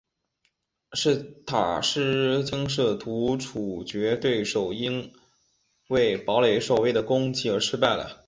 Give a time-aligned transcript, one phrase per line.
[1.45, 5.13] 塔金试图处决对手但因
[5.89, 8.19] 为堡垒守卫的攻击而失败了。